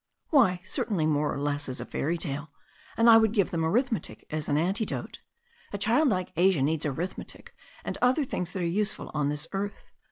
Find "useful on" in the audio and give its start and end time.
8.65-9.29